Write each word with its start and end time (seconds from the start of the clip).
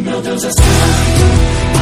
meu 0.00 0.20
Deus 0.22 0.44
é 0.44 0.50
santo. 0.50 1.79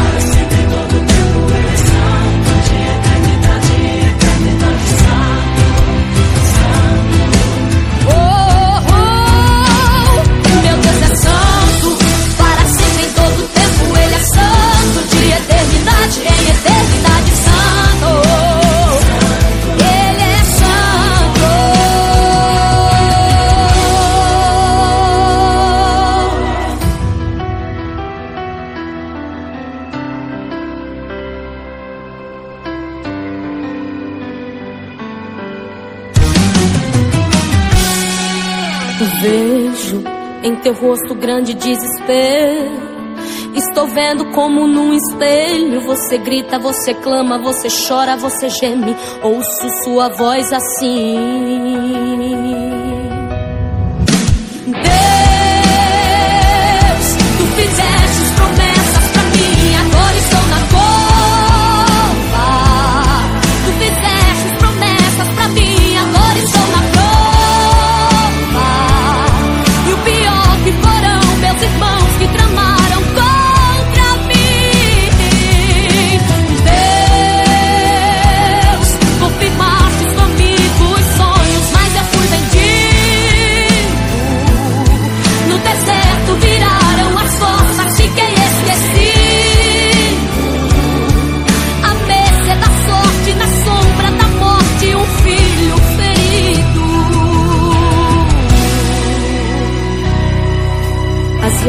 grande 41.19 41.55
desespero. 41.55 42.89
Estou 43.55 43.87
vendo 43.89 44.31
como 44.31 44.67
num 44.67 44.95
espelho 44.95 45.81
você 45.81 46.19
grita, 46.19 46.59
você 46.59 46.95
clama, 46.95 47.39
você 47.39 47.69
chora, 47.69 48.17
você 48.17 48.49
geme. 48.49 48.97
Ouço 49.23 49.69
sua 49.85 50.09
voz 50.09 50.53
assim. 50.53 52.78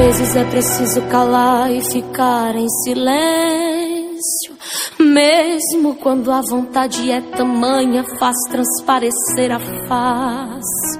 vezes 0.10 0.36
é 0.36 0.44
preciso 0.44 1.02
calar 1.04 1.72
e 1.72 1.82
ficar 1.92 2.56
em 2.56 2.68
silêncio. 2.84 4.58
Mesmo 5.00 5.94
quando 5.96 6.32
a 6.32 6.42
vontade 6.42 7.12
é 7.12 7.22
tamanha, 7.22 8.04
faz 8.18 8.36
transparecer 8.50 9.52
a 9.52 9.60
face. 9.88 11.00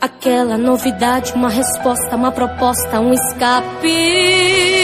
Aquela 0.00 0.58
novidade, 0.58 1.34
uma 1.34 1.48
resposta, 1.48 2.16
uma 2.16 2.32
proposta, 2.32 2.98
um 2.98 3.12
escape. 3.12 4.83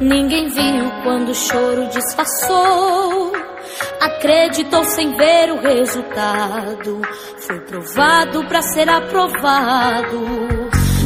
Ninguém 0.00 0.48
viu 0.48 0.90
quando 1.02 1.28
o 1.30 1.34
choro 1.34 1.86
disfarçou. 1.88 3.32
Acreditou 4.00 4.84
sem 4.84 5.14
ver 5.16 5.52
o 5.52 5.60
resultado. 5.60 7.02
Foi 7.46 7.60
provado 7.60 8.44
para 8.46 8.62
ser 8.62 8.88
aprovado. 8.88 10.20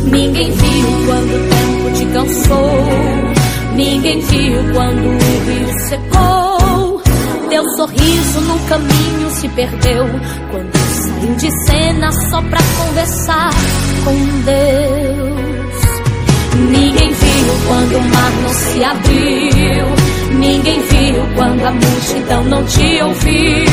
Ninguém 0.05 0.52
viu 0.52 0.88
quando 1.06 1.34
o 1.34 1.49
tempo 1.49 1.93
te 1.96 2.06
cansou. 2.12 3.75
Ninguém 3.75 4.20
viu 4.20 4.72
quando 4.72 5.05
o 5.05 5.19
rio 5.44 5.78
secou. 5.88 7.02
Teu 7.50 7.64
sorriso 7.76 8.40
no 8.43 8.58
caminho 8.69 9.31
se 9.31 9.49
perdeu. 9.49 10.06
Quando 10.50 10.76
saiu 10.76 11.34
de 11.34 11.50
cena 11.66 12.12
só 12.12 12.40
pra 12.40 12.60
conversar 12.78 13.50
com 14.05 14.14
Deus. 14.44 15.58
Ninguém 16.70 16.88
quando 17.66 17.96
o 17.96 18.02
mar 18.02 18.32
não 18.42 18.54
se 18.54 18.84
abriu. 18.84 19.86
Ninguém 20.38 20.80
viu 20.82 21.26
quando 21.34 21.64
a 21.64 21.70
multidão 21.70 22.44
não 22.44 22.64
te 22.64 23.02
ouviu. 23.02 23.64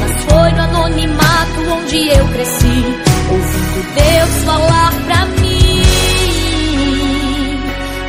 Mas 0.00 0.24
foi 0.24 0.52
no 0.52 0.62
anonimato 0.62 1.60
onde 1.70 2.08
eu 2.08 2.28
cresci, 2.28 2.84
ouvindo 3.30 3.94
Deus 3.94 4.44
falar 4.44 4.92
pra 5.06 5.26
mim. 5.40 5.82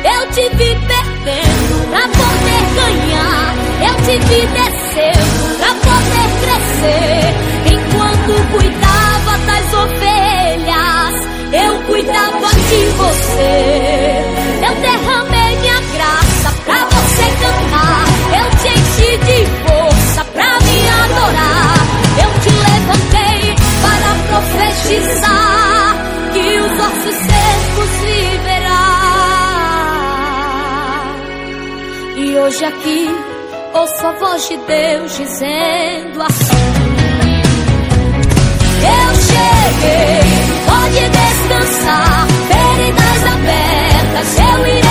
Eu 0.04 0.30
te 0.30 0.48
vi 0.56 0.78
perdendo 0.86 1.90
pra 1.90 2.02
poder 2.08 2.64
ganhar. 2.74 3.54
Eu 3.82 3.94
te 4.04 4.18
vi 4.26 4.46
descendo 4.46 5.56
pra 5.58 5.72
poder 5.74 6.28
crescer. 6.40 7.34
Enquanto 7.72 8.30
cuidava 8.52 9.38
das 9.46 9.66
ovelhas, 9.74 11.14
eu 11.52 11.82
cuidava 11.86 12.48
de 12.68 12.80
você. 12.96 14.39
Eu 14.70 14.76
derramei 14.76 15.56
minha 15.56 15.80
graça 15.80 16.52
pra 16.64 16.84
você 16.84 17.26
cantar. 17.42 18.04
Eu 18.38 18.46
te 18.58 18.68
enchi 18.68 19.10
de 19.18 19.38
força 19.66 20.24
pra 20.26 20.50
me 20.60 20.78
adorar. 21.02 21.74
Eu 22.22 22.30
te 22.40 22.50
levantei 22.50 23.42
para 23.82 24.10
profetizar 24.28 25.86
que 26.32 26.60
os 26.60 26.72
ossos 26.86 27.16
secos 27.26 27.90
viverá. 28.04 28.86
E 32.16 32.38
hoje 32.38 32.64
aqui 32.64 33.10
ouço 33.74 34.06
a 34.06 34.12
voz 34.12 34.48
de 34.48 34.56
Deus 34.56 35.16
dizendo 35.16 36.22
assim. 36.22 37.00
Eu 38.82 39.14
cheguei, 39.30 40.22
pode 40.64 41.02
descansar, 41.10 42.26
abertas, 44.20 44.38
eu 44.38 44.66
irei 44.66 44.89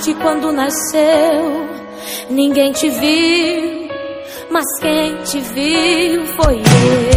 de 0.00 0.14
quando 0.14 0.52
nasceu. 0.52 1.68
Ninguém 2.28 2.72
te 2.72 2.88
viu, 2.88 3.88
mas 4.50 4.64
quem 4.80 5.16
te 5.22 5.40
viu 5.40 6.26
foi 6.36 6.56
eu. 6.56 7.09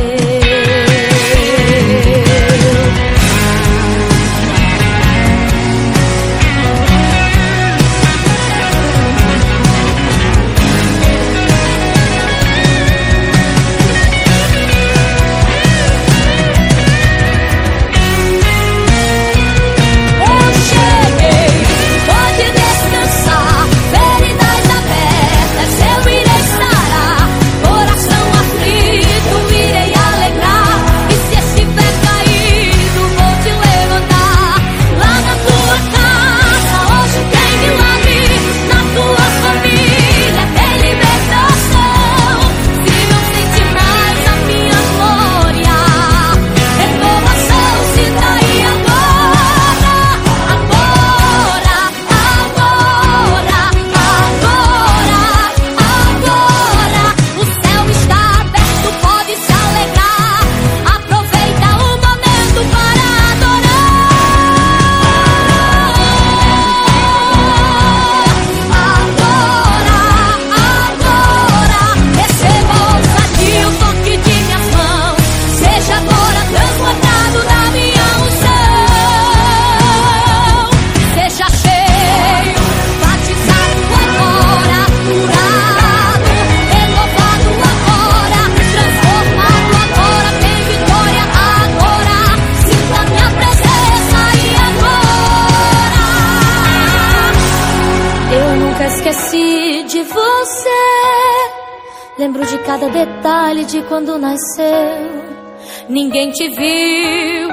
Ninguém 106.24 106.32
te 106.32 106.48
viu, 106.56 107.50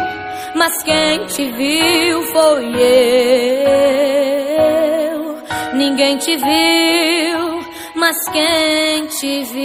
mas 0.54 0.72
quem 0.84 1.26
te 1.26 1.50
viu 1.50 2.22
foi 2.22 2.66
eu. 4.54 5.42
Ninguém 5.74 6.16
te 6.18 6.36
viu, 6.36 7.60
mas 7.96 8.16
quem 8.30 9.06
te 9.06 9.42
viu 9.42 9.59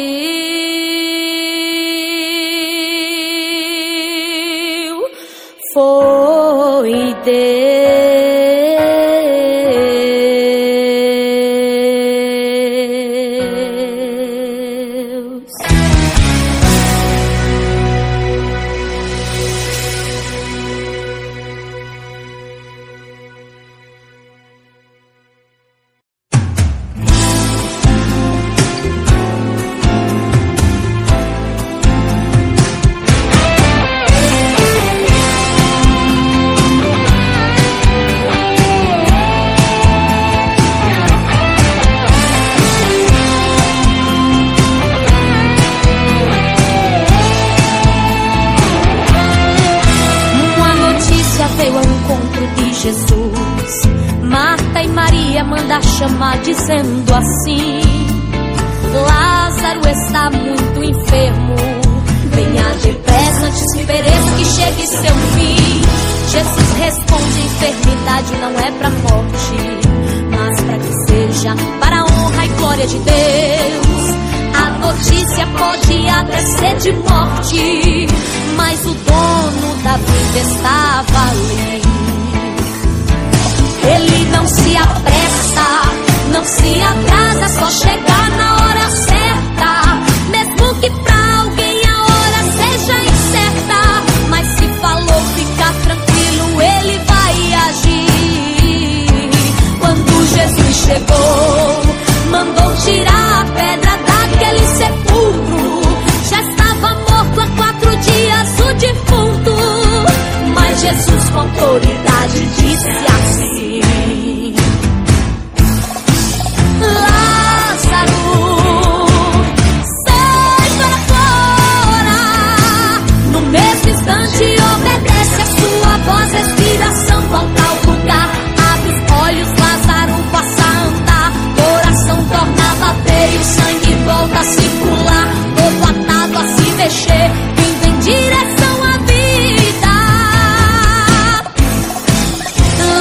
direção 138.06 138.84
à 138.84 138.98
vida. 139.00 139.96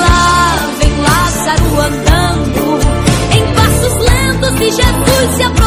Lá 0.00 0.56
vem 0.78 0.96
Lázaro 0.98 1.80
andando 1.80 2.78
em 3.36 3.44
passos 3.54 3.94
lentos 4.02 4.60
e 4.60 4.70
Jesus 4.70 5.36
se 5.36 5.42
aproxima. 5.42 5.63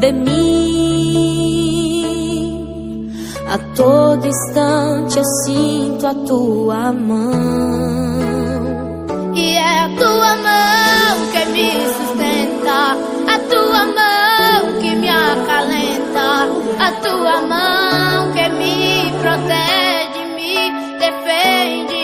de 0.00 0.12
mim. 0.12 0.36
A 3.48 3.58
todo 3.74 4.26
instante 4.26 5.18
eu 5.18 5.24
sinto 5.44 6.06
a 6.06 6.14
tua 6.14 6.92
mão. 6.92 7.32
E 9.34 9.54
é 9.54 9.80
a 9.80 9.88
tua 9.96 10.36
mão 10.36 11.26
que 11.32 11.44
me 11.52 11.70
sustenta, 11.96 12.96
a 13.34 13.38
tua 13.50 13.86
mão 13.86 14.80
que 14.80 14.90
me 14.96 15.08
acalenta, 15.08 16.48
a 16.78 16.90
tua 17.02 17.40
mão 17.42 18.32
que 18.32 18.48
me 18.50 19.12
protege, 19.20 20.24
me 20.34 20.54
defende. 20.98 21.95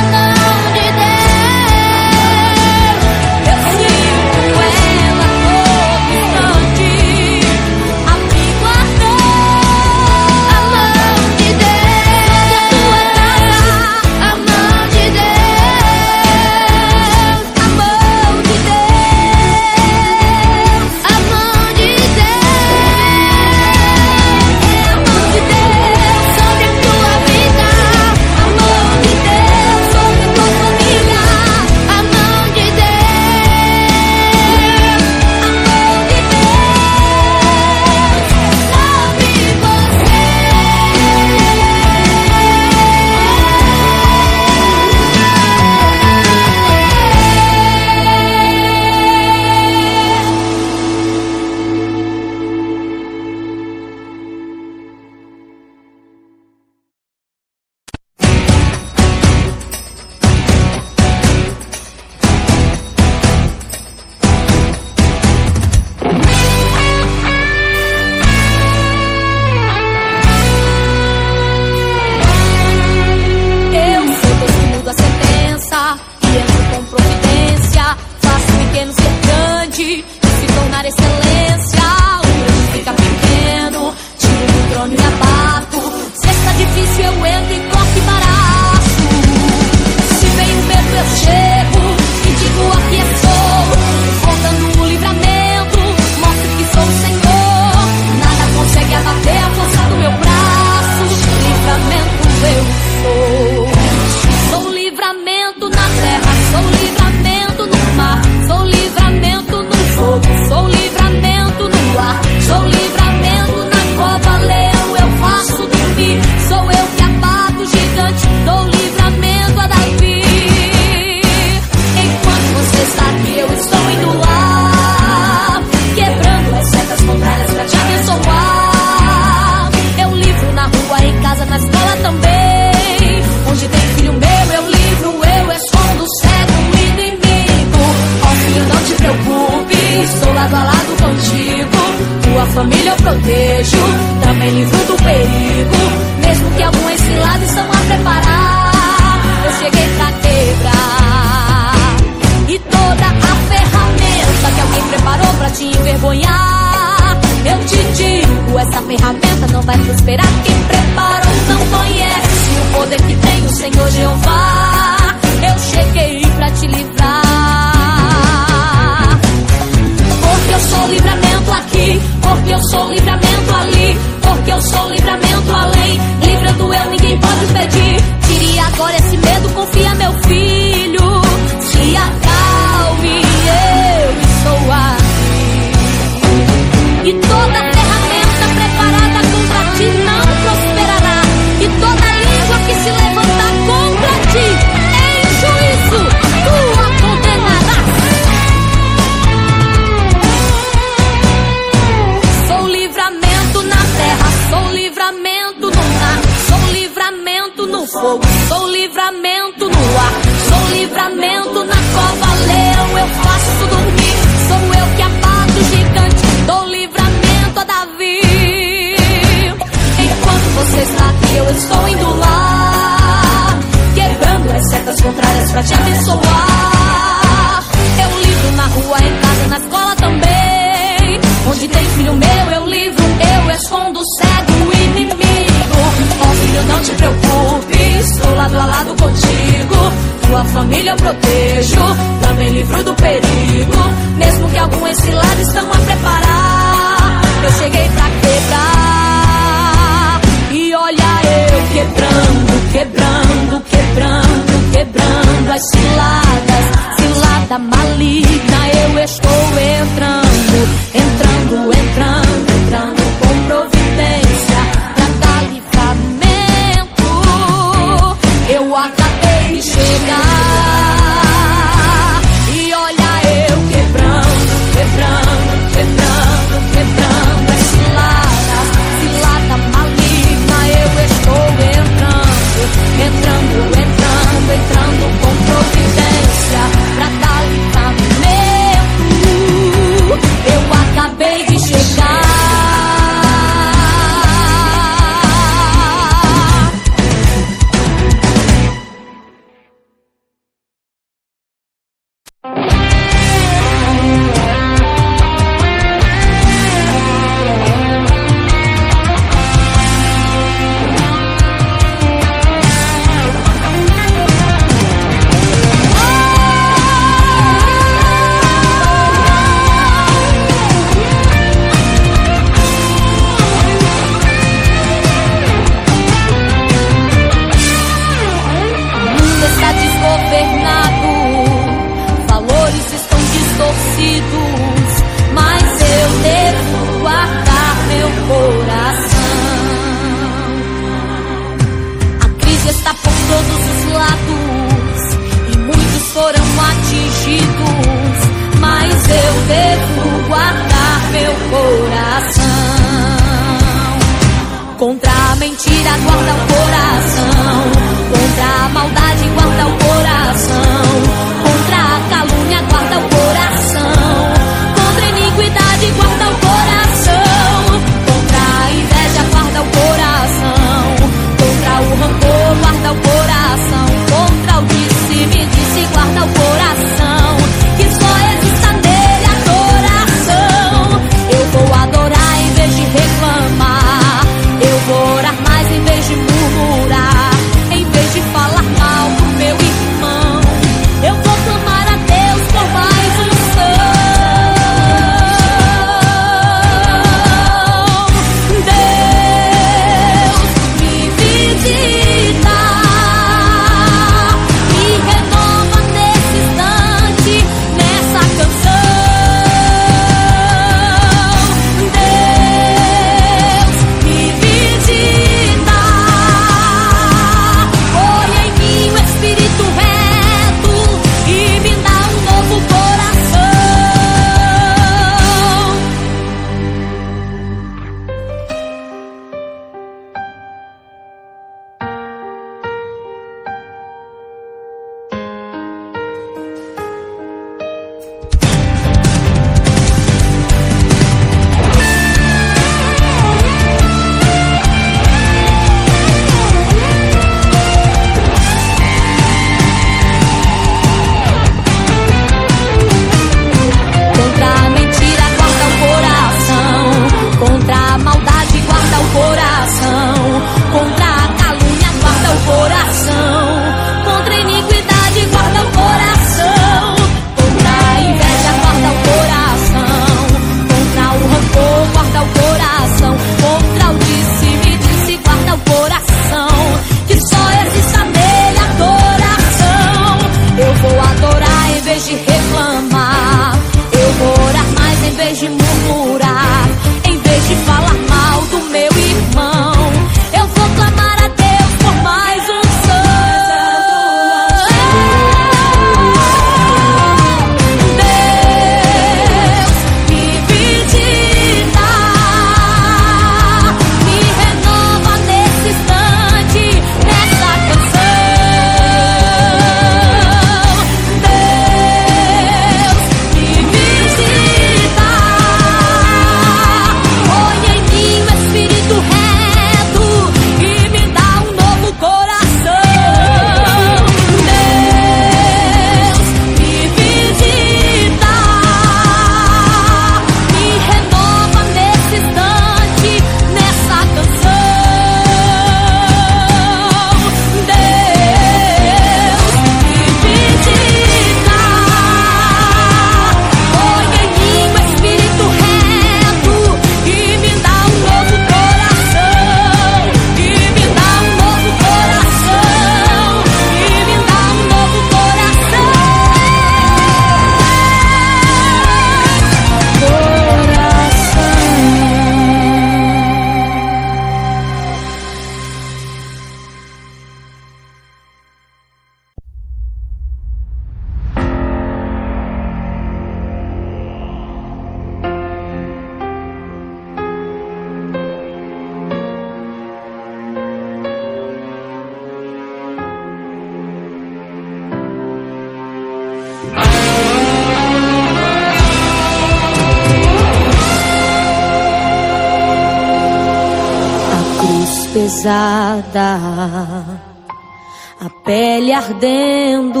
A 598.20 598.30
pele 598.44 598.92
ardendo, 598.92 600.00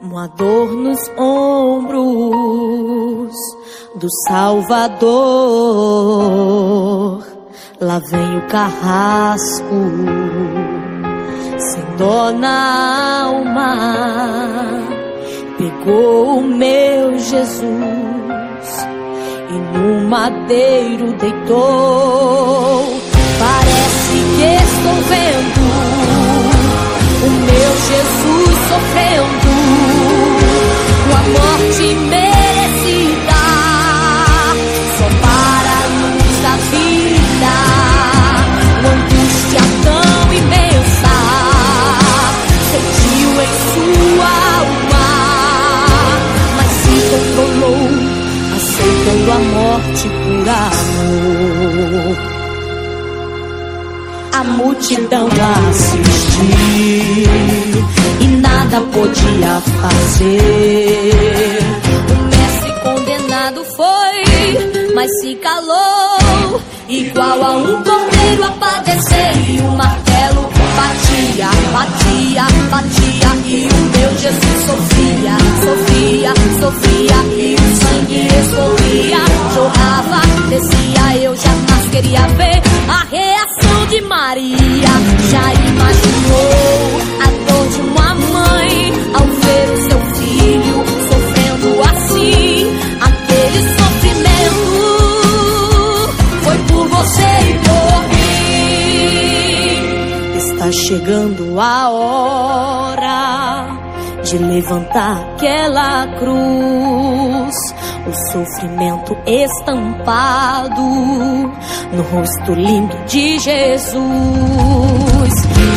uma 0.00 0.28
dor 0.28 0.72
nos 0.72 1.00
ombros 1.18 2.08
do 3.96 4.06
Salvador. 4.28 5.18
Lá 7.80 7.98
vem 7.98 8.38
o 8.38 8.46
carrasco, 8.48 9.64
sem 11.58 11.84
dó 11.96 12.30
na 12.32 13.22
alma, 13.24 13.76
pegou 15.56 16.38
o 16.38 16.42
meu 16.42 17.18
Jesus 17.18 17.78
e 19.50 19.78
no 19.78 20.08
madeiro 20.08 21.12
deitou. 21.14 23.07
Que 24.38 24.44
estou 24.44 24.94
vendo 25.08 25.62
o 27.24 27.28
meu 27.28 27.70
Jesus 27.88 28.54
sofrendo 28.68 29.50
uma 31.06 31.22
morte 31.34 31.86
merecida 32.08 33.40
só 34.96 35.06
para 35.20 35.72
a 35.74 35.90
luz 35.98 36.34
da 36.40 36.54
vida. 36.70 37.54
Uma 38.78 38.90
angústia 38.94 39.62
tão 39.82 40.32
imensa 40.32 41.14
sentiu 42.70 43.30
em 43.42 43.52
sua 43.74 44.30
alma, 44.60 45.06
mas 46.56 46.70
se 46.70 46.94
controlou, 47.10 47.90
aceitando 48.54 49.28
a 49.32 49.38
morte 49.40 50.06
por 50.22 50.48
amor 50.48 52.37
a 54.38 54.44
multidão 54.44 55.26
assistiu 55.68 56.44
e 58.20 58.26
nada 58.40 58.80
podia 58.92 59.60
fazer. 59.80 61.10
O 62.08 62.14
mestre 62.30 62.72
condenado 62.80 63.64
foi, 63.64 64.94
mas 64.94 65.10
se 65.20 65.34
calou, 65.36 66.60
igual 66.88 67.42
a 67.42 67.50
um 67.56 67.82
cordeiro 67.82 68.44
a 68.44 68.50
padecer. 68.52 69.32
E 69.50 69.58
o 69.58 69.72
martelo 69.72 70.48
batia, 70.76 71.50
batia, 71.72 72.46
batia, 72.70 73.30
e 73.44 73.66
o 73.66 73.98
meu 73.98 74.10
Jesus 74.18 74.66
sofria, 74.66 75.36
sofria, 75.64 76.32
sofria, 76.60 77.18
e 77.36 77.56
o 77.56 77.76
sangue 77.76 78.28
escorria, 78.40 79.18
jorrava, 79.52 80.20
descia. 80.48 81.24
Eu 81.24 81.34
jamais 81.34 81.88
queria 81.90 82.24
ver 82.36 82.62
a 82.88 83.04
reação 83.10 83.37
de 83.88 84.00
Maria. 84.02 84.88
Já 85.30 85.54
imaginou 85.54 87.00
a 87.20 87.26
dor 87.46 87.66
de 87.68 87.80
uma 87.80 88.14
mãe 88.14 88.92
ao 89.14 89.26
ver 89.26 89.66
o 89.72 89.76
seu 89.88 90.00
filho 90.16 90.78
sofrendo 91.08 91.68
assim? 91.90 92.50
Aquele 93.00 93.60
sofrimento 93.78 94.72
foi 96.42 96.58
por 96.68 96.84
você 96.88 97.30
e 97.48 97.52
por 97.66 97.98
mim. 100.32 100.36
Está 100.36 100.68
chegando 100.72 101.60
a 101.60 101.90
hora 101.90 103.18
de 104.22 104.36
levantar 104.38 105.34
aquela 105.34 106.06
cruz 106.18 107.54
o 108.08 108.32
sofrimento 108.32 109.16
estampado 109.26 110.82
no 111.92 112.02
rosto 112.10 112.54
lindo 112.54 112.96
de 113.06 113.38
Jesus. 113.38 113.98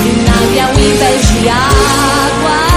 Vinagre 0.03 0.59
ao 0.59 0.71
invés 0.71 1.27
de 1.33 1.49
água, 1.49 2.70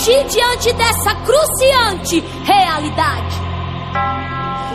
Reagir 0.00 0.24
diante 0.28 0.72
dessa 0.72 1.14
cruciante 1.14 2.24
realidade? 2.42 3.36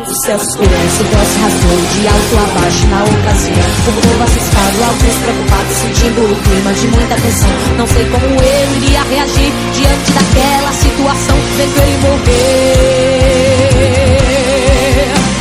Os 0.07 0.17
céus 0.23 0.43
escurecem, 0.43 0.77
o 0.77 1.25
se 1.25 1.39
rasgou 1.39 1.81
de 1.81 2.07
alto 2.07 2.37
a 2.37 2.45
baixo 2.59 2.85
na 2.85 3.03
ocasião. 3.03 3.65
O 3.87 3.91
povo 4.03 4.23
assustado, 4.23 4.83
alguns 4.83 5.17
preocupados, 5.17 5.77
sentindo 5.77 6.21
o 6.31 6.35
clima 6.43 6.73
de 6.73 6.87
muita 6.89 7.15
tensão. 7.15 7.49
Não 7.75 7.87
sei 7.87 8.05
como 8.05 8.23
eu 8.23 8.75
iria 8.77 9.01
reagir 9.01 9.51
diante 9.73 10.11
daquela 10.11 10.71
situação, 10.73 11.37
vendo 11.57 11.81
ele 11.81 11.97
morrer. 12.05 12.35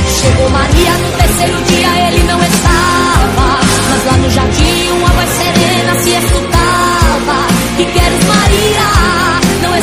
Chegou 0.09 0.49
Maria 0.49 0.93
no 0.93 1.13
terceiro 1.13 1.63
dia, 1.65 2.09
ele 2.09 2.23
não 2.23 2.43
estava. 2.43 3.61
Mas 3.91 4.05
lá 4.07 4.17
no 4.17 4.31
jardim, 4.31 4.91
uma 4.93 5.09
voz 5.11 5.29
serena 5.29 5.95
se 6.01 6.09
escutava. 6.09 7.37
Que 7.77 7.85
queres, 7.85 8.25
Maria? 8.25 9.14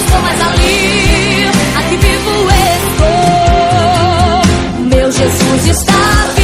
Estou 0.05 0.19
mais 0.21 0.41
ali, 0.41 1.49
aqui 1.77 1.95
vivo 1.97 2.31
estou. 2.91 4.41
Meu 4.85 5.11
Jesus 5.11 5.67
está 5.67 6.25
vivo. 6.35 6.40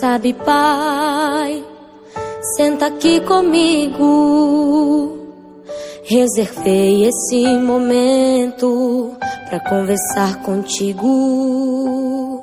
Sabe, 0.00 0.32
pai, 0.32 1.64
senta 2.56 2.86
aqui 2.86 3.20
comigo. 3.20 5.18
Reservei 6.04 7.06
esse 7.06 7.46
momento 7.58 9.12
para 9.48 9.60
conversar 9.60 10.42
contigo. 10.42 12.42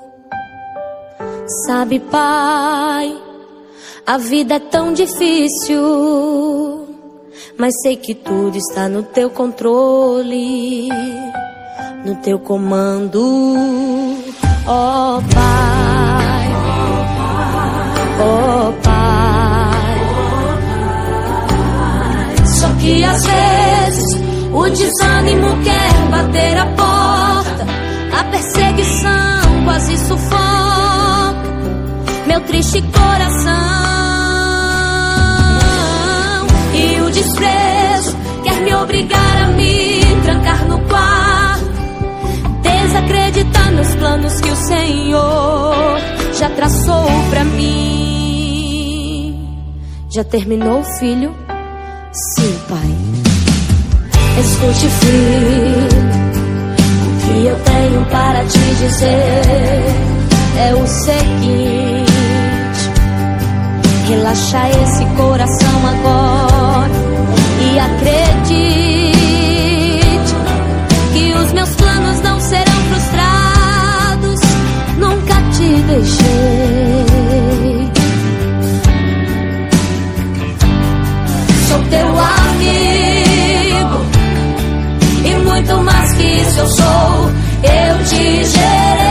Sabe, 1.65 1.99
pai, 1.99 3.17
a 4.05 4.17
vida 4.17 4.55
é 4.55 4.59
tão 4.59 4.93
difícil, 4.93 6.87
mas 7.57 7.73
sei 7.81 7.95
que 7.95 8.13
tudo 8.13 8.57
está 8.57 8.87
no 8.87 9.03
teu 9.03 9.29
controle, 9.29 10.89
no 12.05 12.15
teu 12.17 12.39
comando, 12.39 13.55
ó 14.67 15.17
oh, 15.17 15.21
Pai, 15.33 16.08
oh, 18.19 18.73
Pai. 18.83 19.97
Só 22.45 22.67
que 22.79 23.03
às 23.03 23.25
vezes 23.25 24.21
o 24.53 24.69
desânimo 24.69 25.63
quer 25.63 25.93
bater 26.11 26.57
a 26.57 26.65
porta, 26.65 27.65
a 28.19 28.23
perseguição 28.25 29.63
quase 29.65 29.97
sufoca 29.97 30.69
meu 32.29 32.41
triste 32.41 32.81
coração. 32.81 33.51
E 36.75 37.01
o 37.01 37.09
desprezo 37.09 38.15
quer 38.43 38.61
me 38.61 38.75
obrigar 38.75 39.43
a 39.43 39.47
me 39.47 40.01
trancar 40.23 40.65
no 40.67 40.79
quarto, 40.81 41.71
desacreditar 42.61 43.71
nos 43.71 43.95
planos 43.95 44.39
que 44.41 44.51
o 44.51 44.55
Senhor 44.55 45.97
já 46.37 46.49
traçou 46.51 47.09
pra 47.31 47.43
mim. 47.43 48.08
Já 50.11 50.23
terminou, 50.23 50.83
filho? 50.83 51.35
Sim, 52.11 52.59
pai. 52.67 52.97
Escute, 54.39 54.89
filho, 54.89 55.87
o 57.05 57.11
que 57.21 57.45
eu 57.45 57.55
tenho 57.59 58.05
para 58.05 58.43
te 58.45 58.57
dizer 58.57 59.85
é 60.57 60.73
o 60.73 60.87
seguinte. 60.87 62.11
Relaxa 64.07 64.67
esse 64.81 65.05
coração 65.15 65.87
agora 65.87 66.89
e 67.61 67.77
acredite 67.77 69.13
que 71.13 71.33
os 71.35 71.53
meus 71.53 71.69
planos 71.75 72.19
não 72.21 72.39
serão 72.39 72.81
frustrados. 72.89 74.39
Nunca 74.97 75.35
te 75.51 75.81
deixei. 75.83 76.98
Eu 86.59 86.67
sou. 86.67 87.31
Eu 87.63 88.05
te 88.05 88.45
gerei. 88.45 89.08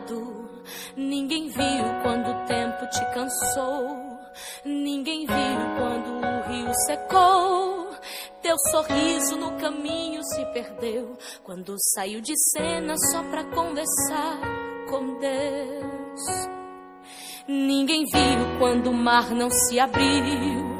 lado. 0.00 0.60
Ninguém 0.96 1.48
viu 1.48 1.84
quando 2.02 2.30
o 2.30 2.46
tempo 2.46 2.86
te 2.88 3.04
cansou. 3.12 4.18
Ninguém 4.64 5.26
viu 5.26 5.36
quando 5.78 6.08
o 6.08 6.52
rio 6.52 6.74
secou. 6.86 7.90
Teu 8.42 8.56
sorriso 8.70 9.36
no 9.36 9.52
caminho 9.58 10.22
se 10.24 10.44
perdeu 10.46 11.16
quando 11.44 11.76
saiu 11.94 12.20
de 12.20 12.32
cena 12.52 12.94
só 13.12 13.22
pra 13.24 13.44
conversar 13.44 14.38
com 14.88 15.18
Deus. 15.18 16.48
Ninguém 17.46 18.04
viu 18.04 18.58
quando 18.58 18.90
o 18.90 18.94
mar 18.94 19.30
não 19.30 19.50
se 19.50 19.78
abriu. 19.78 20.70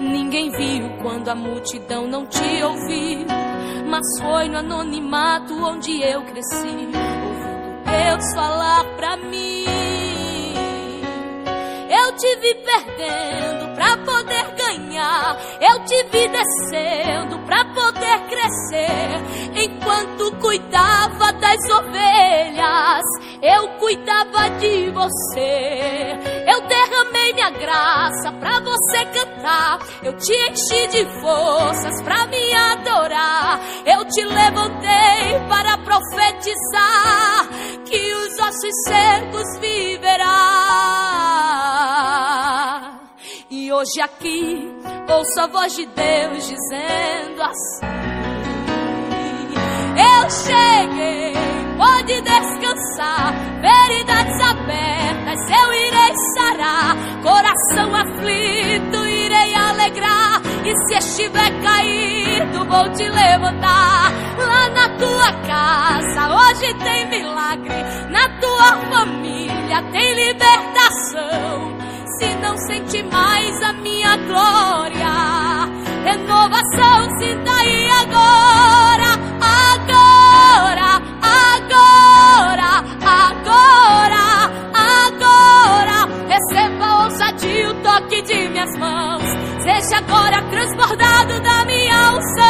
Ninguém 0.00 0.50
viu 0.50 0.96
quando 1.02 1.28
a 1.28 1.34
multidão 1.34 2.06
não 2.06 2.26
te 2.26 2.62
ouviu. 2.62 3.26
Mas 3.86 4.06
foi 4.20 4.48
no 4.48 4.58
anonimato 4.58 5.52
onde 5.54 6.00
eu 6.00 6.22
cresci 6.22 7.19
Deus 7.90 8.34
falar 8.34 8.84
pra 8.96 9.16
mim. 9.16 9.64
Eu 11.90 12.16
tive 12.16 12.54
perdendo 12.54 13.74
pra 13.74 13.96
poder 13.96 14.44
ganhar, 14.56 15.36
eu 15.60 15.84
tive 15.84 16.28
descendo 16.28 17.38
pra 17.46 17.64
poder 17.64 18.20
crescer. 18.28 19.20
Enquanto 19.54 20.36
cuidava 20.36 21.32
das 21.32 21.58
ovelhas, 21.70 23.04
eu 23.42 23.68
cuidava 23.78 24.50
de 24.58 24.90
você. 24.90 26.18
Eu 26.46 26.60
derramei 26.62 27.32
minha 27.32 27.50
graça 27.50 28.32
pra 28.38 28.60
você 28.60 29.04
cantar, 29.06 29.78
eu 30.02 30.16
te 30.16 30.32
enchi 30.32 30.86
de 30.88 31.20
forças 31.20 32.02
pra 32.02 32.26
me 32.26 32.54
adorar. 32.54 33.60
Eu 33.84 34.04
te 34.04 34.22
levantei 34.24 35.40
para 35.48 35.78
profetizar 35.78 36.99
ossos 38.60 38.76
secos 38.86 39.58
viverá. 39.58 40.26
E 43.50 43.72
hoje 43.72 44.00
aqui 44.02 44.70
ouço 45.08 45.40
a 45.40 45.46
voz 45.46 45.74
de 45.74 45.86
Deus 45.86 46.46
dizendo 46.46 47.42
assim: 47.42 47.86
Eu 49.96 50.30
cheguei, 50.30 51.32
pode 51.78 52.20
descansar, 52.20 53.32
veridades 53.60 54.40
abertas, 54.40 55.40
eu 55.50 55.72
irei 55.72 56.14
sarar, 56.34 56.96
coração 57.22 57.96
aflito, 57.96 59.06
irei 59.06 59.54
alegrar. 59.54 60.19
E 60.64 60.76
se 60.86 60.94
estiver 60.98 61.50
caído, 61.62 62.64
vou 62.66 62.88
te 62.92 63.08
levantar. 63.08 64.12
Lá 64.38 64.68
na 64.70 64.88
tua 64.98 65.32
casa, 65.46 66.34
hoje 66.34 66.74
tem 66.74 67.08
milagre. 67.08 67.74
Na 68.10 68.28
tua 68.40 68.76
família 68.90 69.82
tem 69.90 70.14
libertação. 70.14 71.76
Se 72.18 72.34
não 72.42 72.56
sente 72.58 73.02
mais 73.04 73.62
a 73.62 73.72
minha 73.72 74.16
glória, 74.16 75.68
renovação 76.04 77.18
sinta 77.18 77.50
aí 77.50 77.90
agora, 78.02 79.10
agora, 79.72 81.00
agora, 81.56 82.84
agora, 83.06 84.50
agora. 84.74 86.08
Receba 86.28 87.04
ousadia 87.04 87.70
o 87.70 87.74
toque 87.82 88.22
de 88.22 88.48
minhas 88.48 88.76
mãos. 88.78 89.29
Seja 89.70 89.98
agora 89.98 90.42
transbordado 90.50 91.40
da 91.42 91.64
minha 91.64 92.12
unção. 92.12 92.44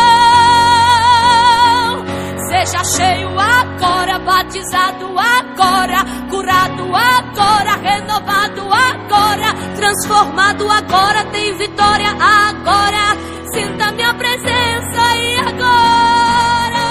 Seja 2.49 2.83
cheio 2.85 3.39
agora, 3.39 4.18
batizado 4.21 5.07
agora, 5.18 6.03
curado 6.31 6.97
agora, 6.97 7.77
renovado 7.77 8.62
agora, 8.73 9.53
transformado 9.77 10.66
agora, 10.71 11.27
tem 11.27 11.55
vitória 11.59 12.09
agora. 12.11 13.14
Sinta 13.53 13.93
minha 13.93 14.14
presença 14.14 15.16
e 15.16 15.37
agora. 15.41 16.87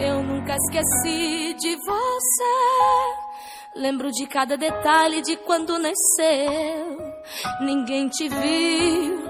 Eu 0.00 0.22
nunca 0.22 0.56
esqueci 0.56 1.54
de 1.60 1.76
você. 1.76 3.23
Lembro 3.76 4.12
de 4.12 4.24
cada 4.28 4.56
detalhe 4.56 5.20
de 5.20 5.36
quando 5.38 5.76
nasceu. 5.80 6.96
Ninguém 7.60 8.08
te 8.08 8.28
viu, 8.28 9.24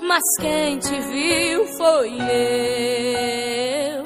mas 0.00 0.22
quem 0.40 0.78
te 0.78 0.98
viu 1.00 1.66
foi 1.76 2.08
eu. 2.08 4.02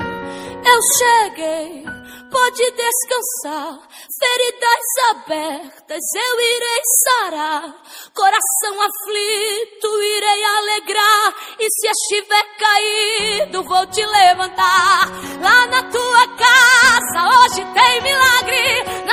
Eu 0.67 0.81
cheguei, 0.99 1.85
pode 2.29 2.73
descansar. 2.73 3.79
Feridas 4.19 4.87
abertas 5.11 6.03
eu 6.13 6.41
irei 6.41 6.83
sarar. 7.05 7.75
Coração 8.13 8.81
aflito 8.81 10.03
irei 10.03 10.45
alegrar. 10.45 11.35
E 11.61 11.69
se 11.71 11.87
estiver 11.87 12.45
caído, 12.59 13.63
vou 13.63 13.87
te 13.87 14.05
levantar. 14.05 15.09
Lá 15.41 15.67
na 15.69 15.85
tua 15.85 16.27
casa 16.37 17.29
hoje 17.29 17.65
tem 17.75 18.01
milagre. 18.03 19.05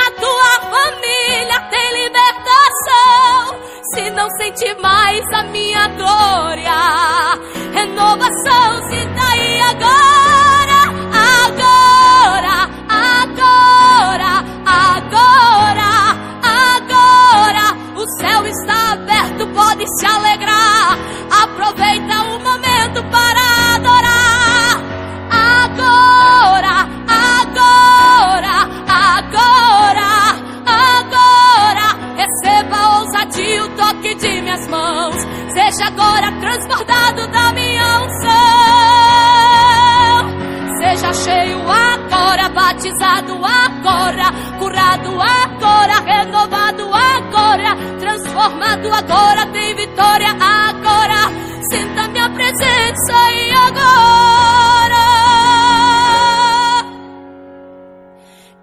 Agora, 48.94 49.46
tem 49.52 49.76
vitória 49.76 50.30
agora. 50.30 51.30
Sinta 51.72 52.08
minha 52.10 52.30
presença 52.30 53.32
e 53.32 53.52
agora. 53.52 54.32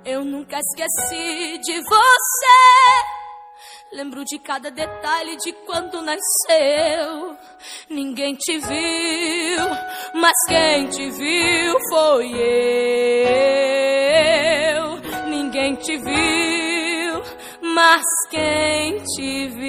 Eu 0.05 0.25
nunca 0.25 0.59
esqueci 0.59 1.59
de 1.59 1.81
você. 1.83 3.19
Lembro 3.93 4.23
de 4.25 4.39
cada 4.39 4.71
detalhe 4.71 5.37
de 5.39 5.51
quando 5.65 6.03
nasceu. 6.03 7.37
Ninguém 7.89 8.35
te 8.35 8.59
viu, 8.59 9.67
mas 10.15 10.37
quem 10.47 10.89
te 10.89 11.11
viu 11.11 11.75
foi 11.89 12.31
eu. 14.77 14.99
Ninguém 15.31 15.75
te 15.77 15.97
viu, 15.97 16.68
mas 17.79 18.03
quem 18.29 18.99
te 19.05 19.47
viu 19.47 19.69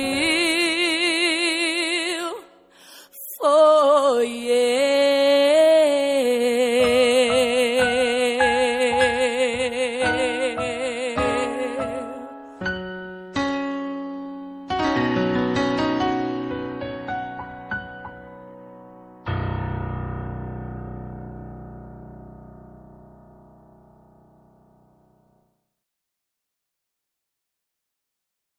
foi 3.37 4.47
eu. 4.47 4.98